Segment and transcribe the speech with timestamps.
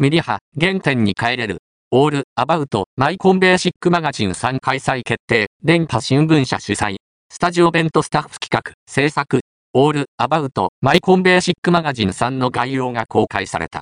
[0.00, 1.58] ミリ波ハ、原点に帰れる。
[1.90, 5.48] オール、アバウト、マイコンベーシックマガジン3開催決定。
[5.64, 6.98] 電波新聞社主催。
[7.32, 9.40] スタジオベントスタッフ企画、制作。
[9.74, 13.76] オール、アバウト、マイコンベーシックマガジン3の概要が公開された。